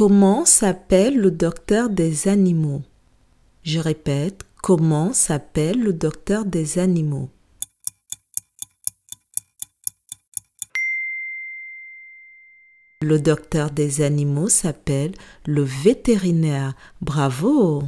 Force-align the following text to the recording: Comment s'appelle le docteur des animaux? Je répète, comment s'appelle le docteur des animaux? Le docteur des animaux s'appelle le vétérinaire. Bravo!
Comment 0.00 0.46
s'appelle 0.46 1.18
le 1.18 1.30
docteur 1.30 1.90
des 1.90 2.26
animaux? 2.26 2.80
Je 3.62 3.78
répète, 3.78 4.46
comment 4.62 5.12
s'appelle 5.12 5.78
le 5.78 5.92
docteur 5.92 6.46
des 6.46 6.78
animaux? 6.78 7.28
Le 13.02 13.20
docteur 13.20 13.70
des 13.72 14.00
animaux 14.00 14.48
s'appelle 14.48 15.12
le 15.44 15.64
vétérinaire. 15.64 16.74
Bravo! 17.02 17.82